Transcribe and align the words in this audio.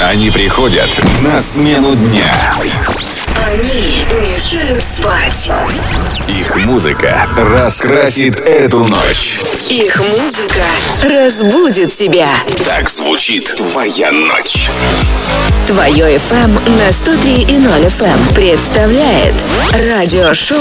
Они 0.00 0.30
приходят 0.30 1.00
на 1.22 1.40
смену 1.40 1.94
дня. 1.96 2.32
Они 3.46 4.04
мешают 4.20 4.82
спать. 4.82 5.50
Их 6.28 6.56
музыка 6.56 7.26
раскрасит 7.36 8.40
эту 8.40 8.84
ночь. 8.84 9.40
Их 9.68 10.00
музыка 10.18 10.64
разбудит 11.04 11.94
тебя. 11.94 12.28
Так 12.64 12.88
звучит 12.88 13.54
твоя 13.56 14.10
ночь. 14.10 14.68
Твое 15.66 16.16
FM 16.16 16.58
на 16.78 16.92
103 16.92 17.42
и 17.42 17.58
0 17.58 17.72
FM 17.82 18.34
представляет 18.34 19.34
радиошоу 19.90 20.56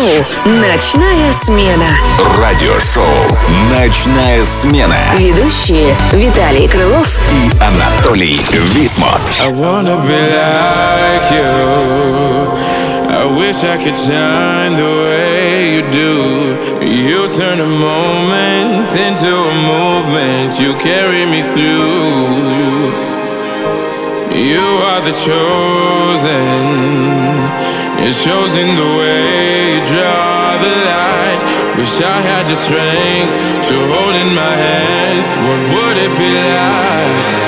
«Ночная 0.45 1.31
смена». 1.31 1.97
Радиошоу 2.37 3.05
«Ночная 3.71 4.43
смена» 4.43 4.97
Ведущие 5.17 5.95
Виталий 6.11 6.67
Крылов 6.67 7.17
и 7.31 7.63
Анатолий 7.63 8.37
Висмот. 8.73 9.21
I 9.41 9.47
wanna 9.47 9.97
be 10.05 10.11
like 10.11 11.31
you. 11.31 12.66
Wish 13.35 13.63
I 13.63 13.77
could 13.77 13.97
shine 13.97 14.73
the 14.73 14.83
way 14.83 15.75
you 15.75 15.81
do. 15.91 16.13
You 16.79 17.27
turn 17.35 17.59
a 17.59 17.67
moment 17.67 18.87
into 18.95 19.27
a 19.27 19.55
movement. 19.67 20.59
You 20.59 20.75
carry 20.75 21.25
me 21.25 21.43
through. 21.43 22.87
You 24.35 24.63
are 24.89 25.01
the 25.01 25.15
chosen. 25.27 26.63
You're 27.99 28.13
chosen 28.13 28.75
the 28.75 28.89
way 28.99 29.75
you 29.75 29.81
draw 29.91 30.57
the 30.63 30.73
light. 30.87 31.41
Wish 31.77 31.99
I 31.99 32.21
had 32.21 32.45
the 32.47 32.55
strength 32.55 33.35
to 33.67 33.75
hold 33.91 34.15
in 34.15 34.33
my 34.35 34.55
hands. 34.55 35.27
What 35.47 35.61
would 35.73 35.97
it 35.97 36.13
be 36.17 36.31
like? 36.31 37.46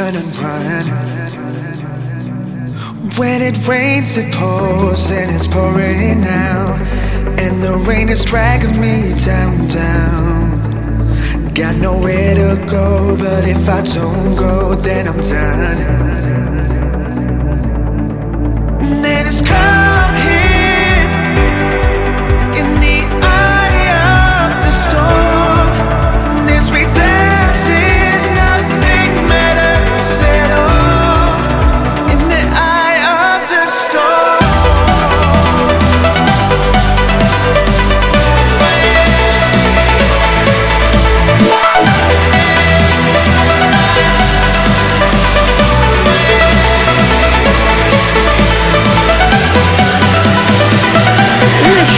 Turn 0.00 0.16
and 0.16 0.38
run. 0.38 0.86
When 3.18 3.42
it 3.42 3.56
rains, 3.68 4.16
it 4.16 4.32
pours, 4.32 5.10
and 5.10 5.30
it's 5.30 5.46
pouring 5.46 6.22
now. 6.22 6.76
And 7.38 7.62
the 7.62 7.74
rain 7.86 8.08
is 8.08 8.24
dragging 8.24 8.80
me 8.80 9.12
down, 9.26 9.66
down. 9.68 11.52
Got 11.54 11.76
nowhere 11.76 12.34
to 12.34 12.66
go, 12.70 13.14
but 13.18 13.46
if 13.46 13.68
I 13.68 13.82
don't 13.82 14.36
go, 14.36 14.74
then 14.74 15.08
I'm 15.08 15.20
done. 15.20 16.10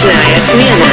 Ночная 0.02 0.40
смена. 0.40 0.87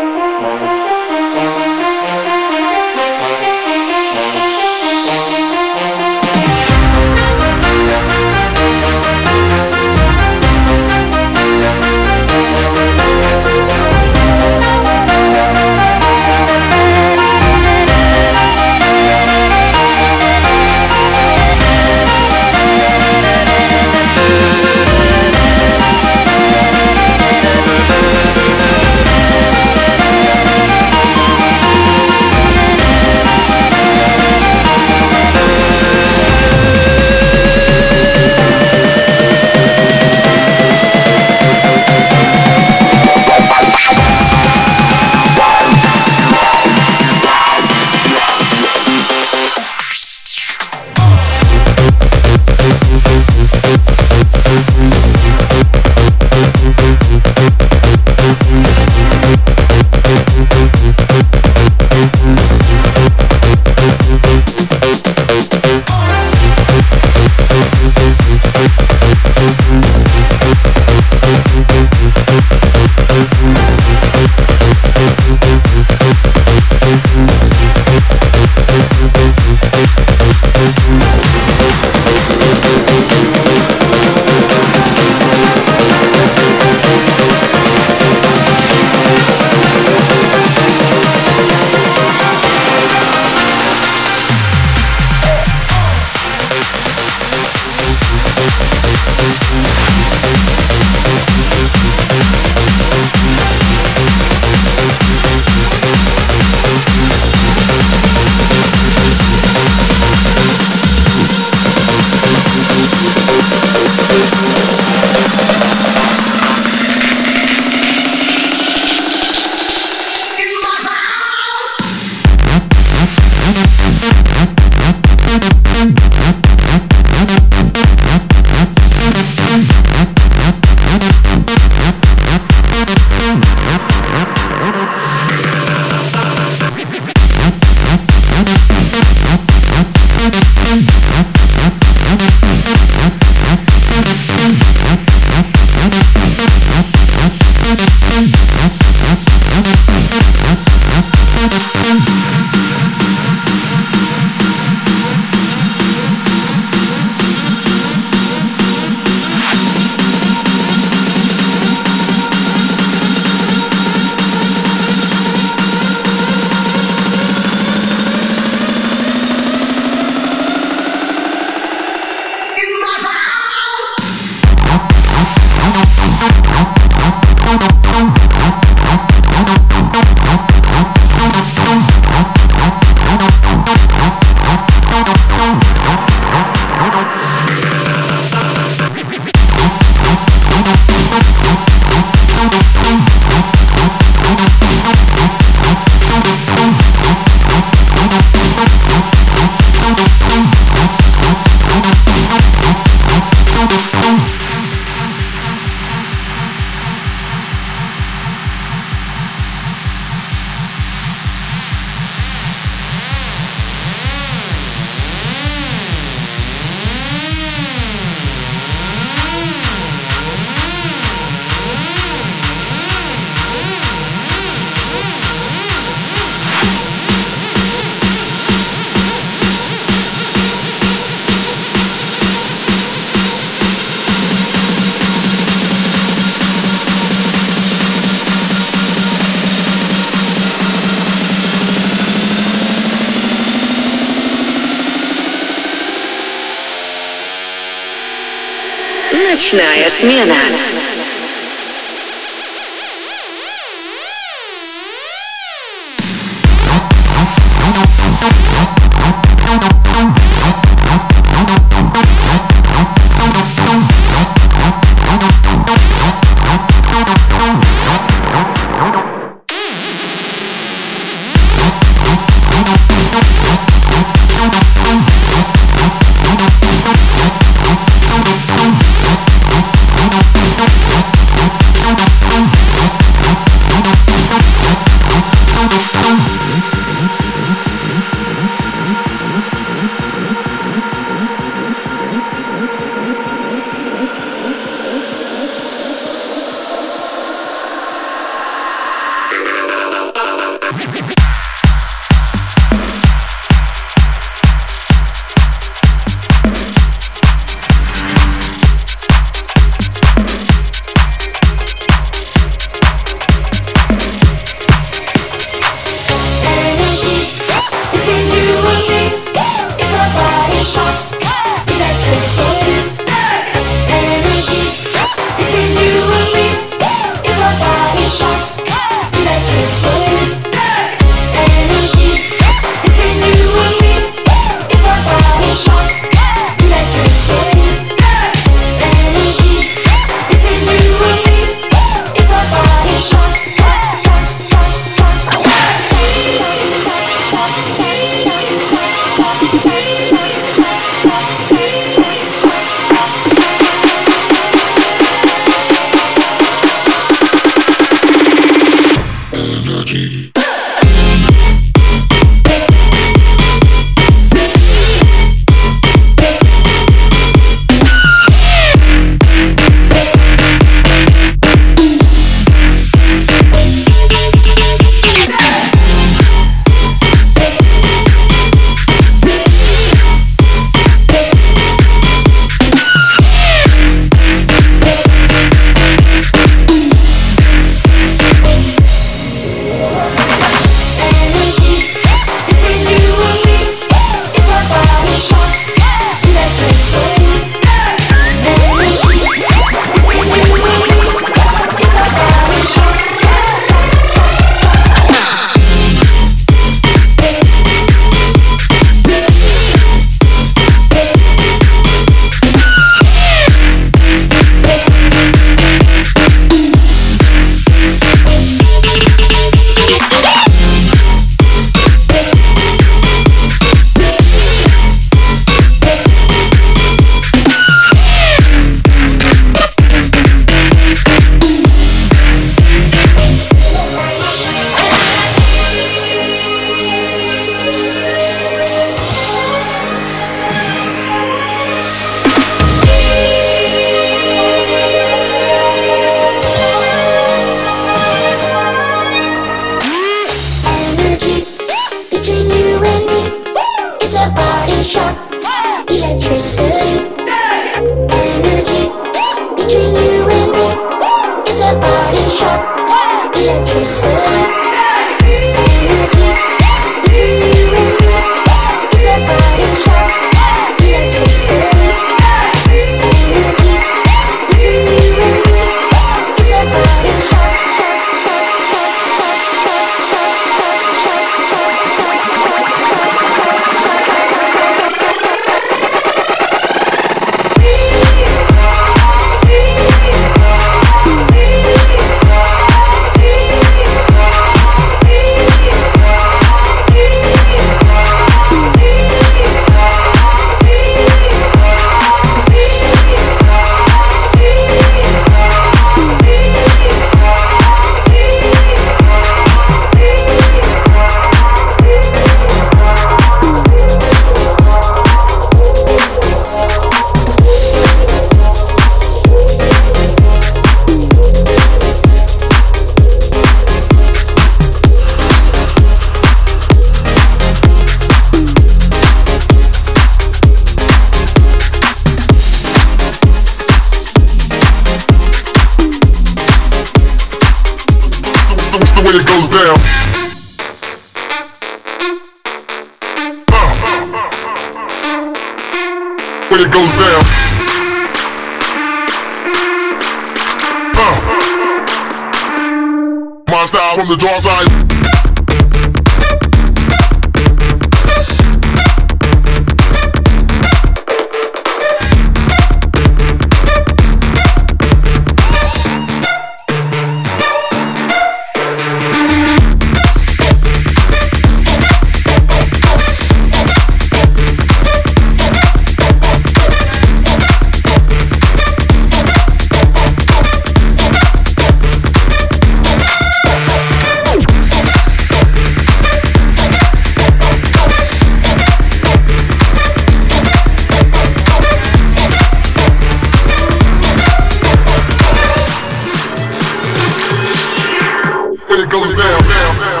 when 598.71 598.79
it 598.79 598.89
goes 598.89 599.11
down. 599.11 599.41
down, 599.41 599.75
down. 599.79 600.00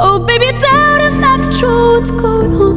Oh, 0.00 0.20
baby, 0.20 0.46
it's 0.46 0.62
out 0.62 1.00
of 1.00 1.14
my 1.18 1.38
control. 1.38 1.98
What's 1.98 2.12
going 2.12 2.54
on? 2.54 2.67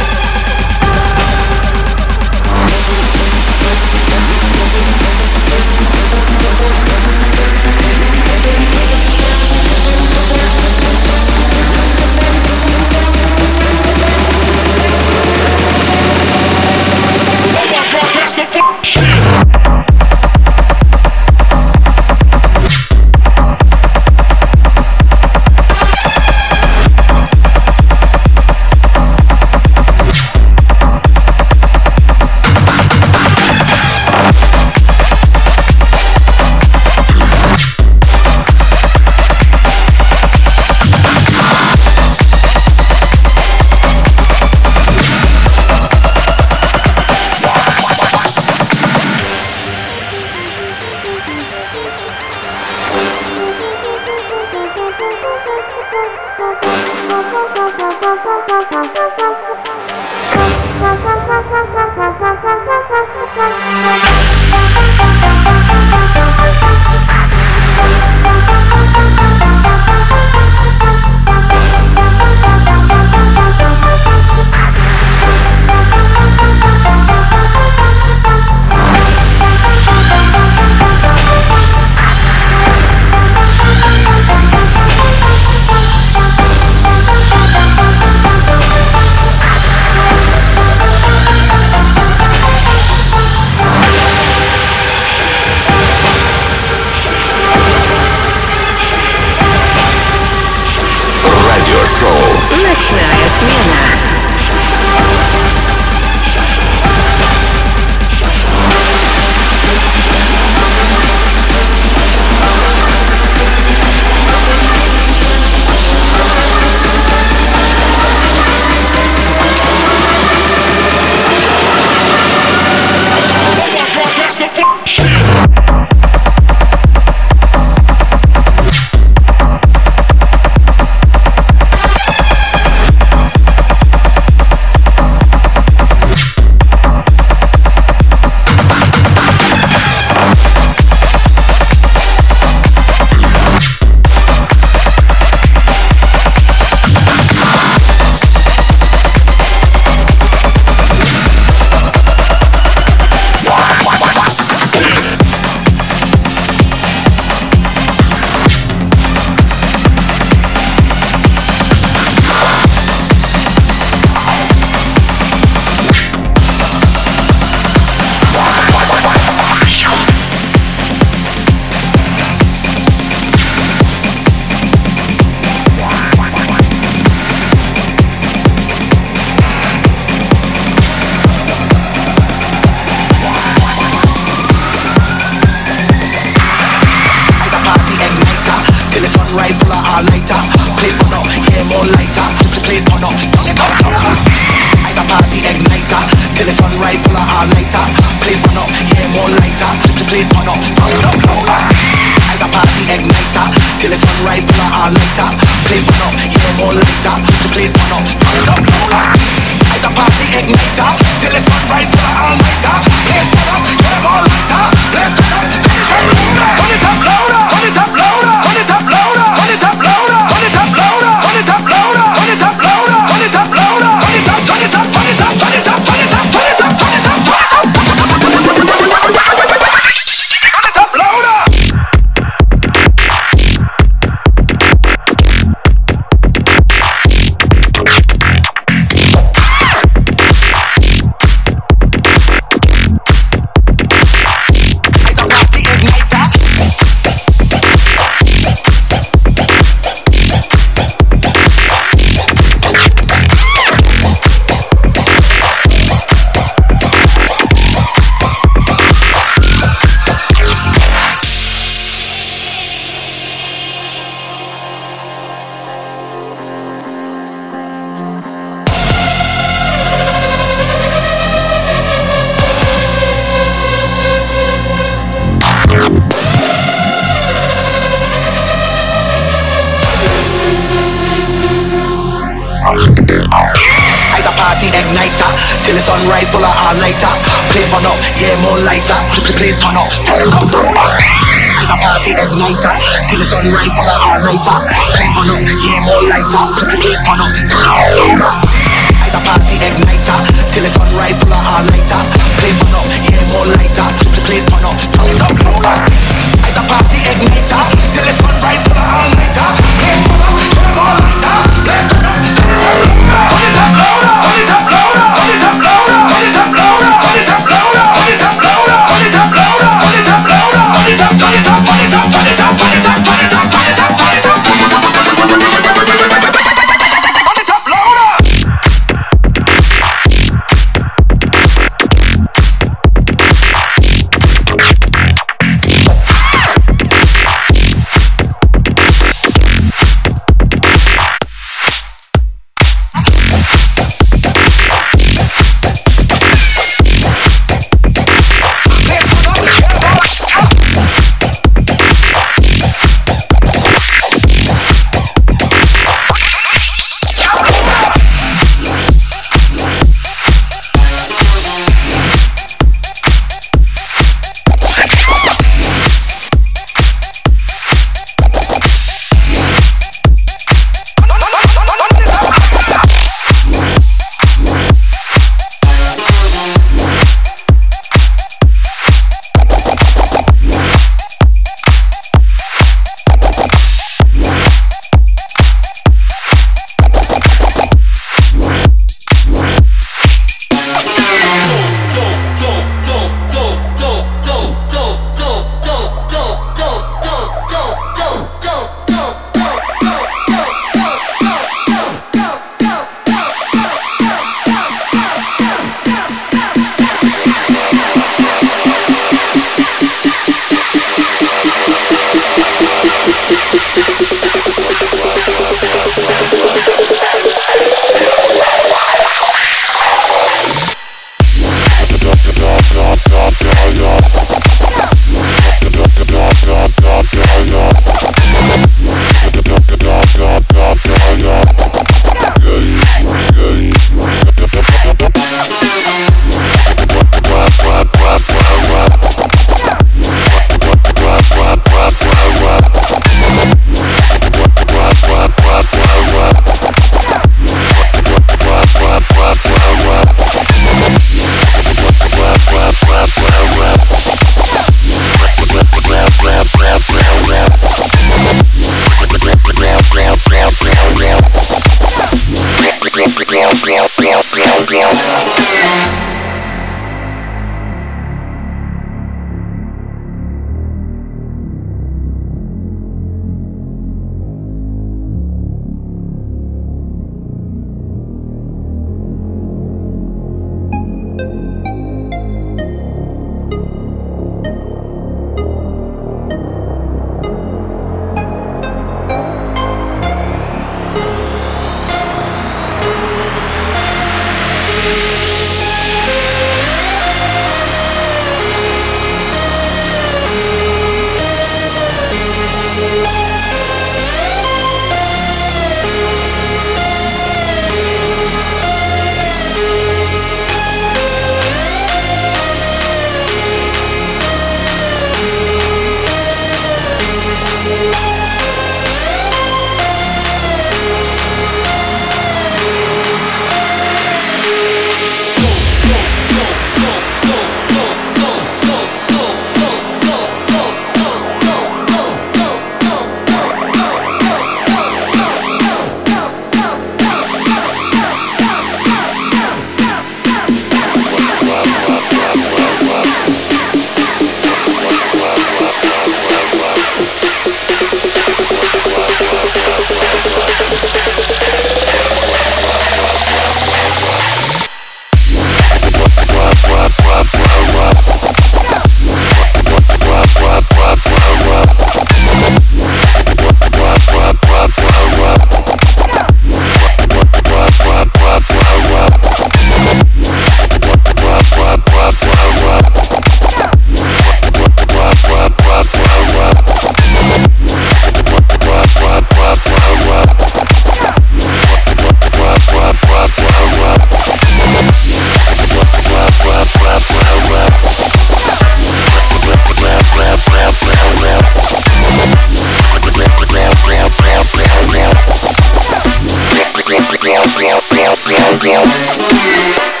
Real, 597.23 597.45
real, 597.55 597.79
real, 597.91 598.15
real, 598.25 598.57
real. 598.63 600.00